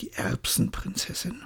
[0.00, 1.42] die Erbsenprinzessin.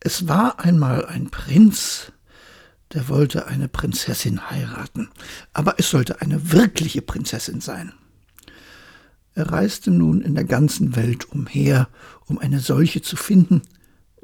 [0.00, 2.12] Es war einmal ein Prinz,
[2.92, 5.10] der wollte eine Prinzessin heiraten,
[5.52, 7.92] aber es sollte eine wirkliche Prinzessin sein.
[9.34, 11.88] Er reiste nun in der ganzen Welt umher,
[12.26, 13.62] um eine solche zu finden,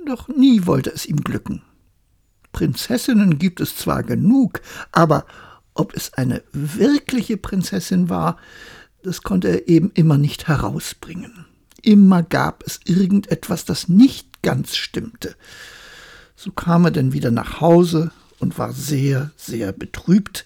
[0.06, 1.62] doch nie wollte es ihm glücken.
[2.52, 4.60] Prinzessinnen gibt es zwar genug,
[4.92, 5.26] aber
[5.74, 8.36] ob es eine wirkliche Prinzessin war,
[9.02, 11.46] das konnte er eben immer nicht herausbringen.
[11.82, 15.34] Immer gab es irgendetwas, das nicht ganz stimmte.
[16.36, 20.44] So kam er denn wieder nach Hause und war sehr, sehr betrübt,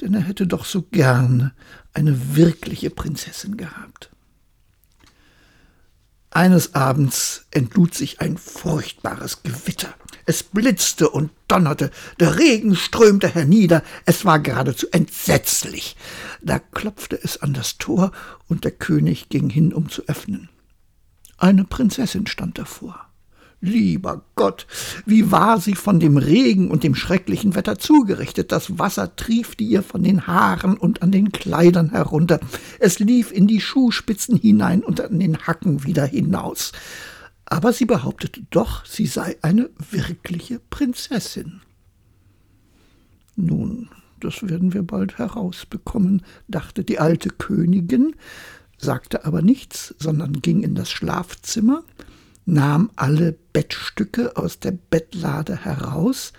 [0.00, 1.52] denn er hätte doch so gern
[1.92, 4.10] eine wirkliche Prinzessin gehabt.
[6.36, 9.94] Eines Abends entlud sich ein furchtbares Gewitter.
[10.26, 11.90] Es blitzte und donnerte,
[12.20, 15.96] der Regen strömte hernieder, es war geradezu entsetzlich.
[16.42, 18.12] Da klopfte es an das Tor,
[18.48, 20.50] und der König ging hin, um zu öffnen.
[21.38, 23.06] Eine Prinzessin stand davor.
[23.60, 24.66] Lieber Gott,
[25.06, 28.52] wie war sie von dem Regen und dem schrecklichen Wetter zugerichtet.
[28.52, 32.38] Das Wasser triefte ihr von den Haaren und an den Kleidern herunter.
[32.78, 36.72] Es lief in die Schuhspitzen hinein und an den Hacken wieder hinaus.
[37.46, 41.62] Aber sie behauptete doch, sie sei eine wirkliche Prinzessin.
[43.36, 43.88] Nun,
[44.20, 48.16] das werden wir bald herausbekommen, dachte die alte Königin,
[48.78, 51.84] sagte aber nichts, sondern ging in das Schlafzimmer,
[52.46, 56.32] nahm alle Bettstücke aus der Bettlade heraus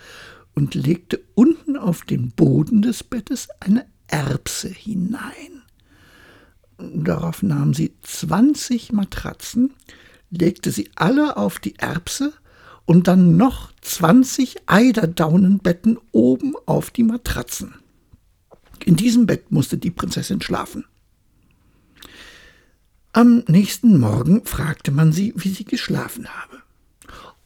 [0.55, 5.61] und legte unten auf den Boden des Bettes eine Erbse hinein.
[6.77, 9.73] Darauf nahm sie zwanzig Matratzen,
[10.29, 12.33] legte sie alle auf die Erbse
[12.85, 17.75] und dann noch zwanzig Eiderdaunenbetten oben auf die Matratzen.
[18.85, 20.85] In diesem Bett musste die Prinzessin schlafen.
[23.17, 26.61] Am nächsten Morgen fragte man sie, wie sie geschlafen habe.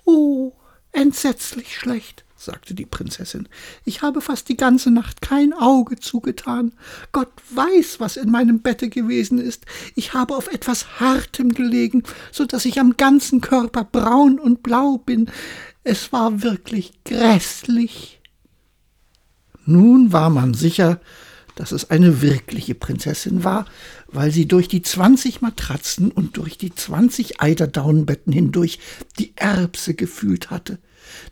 [0.04, 0.52] Oh,
[0.92, 3.48] entsetzlich schlecht, sagte die Prinzessin.
[3.86, 6.74] Ich habe fast die ganze Nacht kein Auge zugetan.
[7.14, 9.66] Gott weiß, was in meinem Bette gewesen ist.
[9.96, 12.04] Ich habe auf etwas Hartem gelegen,
[12.34, 15.32] so dass ich am ganzen Körper braun und blau bin.
[15.86, 18.20] Es war wirklich gräßlich.
[19.66, 21.00] Nun war man sicher,
[21.56, 23.66] dass es eine wirkliche Prinzessin war,
[24.08, 28.80] weil sie durch die zwanzig Matratzen und durch die zwanzig Eiderdaunenbetten hindurch
[29.20, 30.80] die Erbse gefühlt hatte.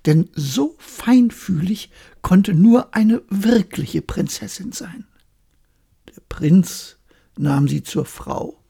[0.05, 1.91] Denn so feinfühlig
[2.21, 5.05] konnte nur eine wirkliche Prinzessin sein.
[6.07, 6.97] Der Prinz
[7.37, 8.63] nahm sie zur Frau,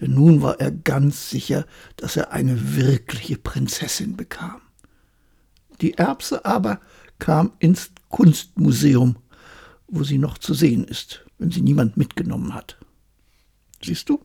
[0.00, 1.66] denn nun war er ganz sicher,
[1.96, 4.60] dass er eine wirkliche Prinzessin bekam.
[5.80, 6.80] Die Erbse aber
[7.18, 9.16] kam ins Kunstmuseum
[9.88, 12.78] wo sie noch zu sehen ist, wenn sie niemand mitgenommen hat.
[13.82, 14.20] Siehst du?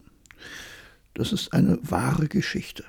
[1.13, 2.84] Das ist eine wahre Geschichte.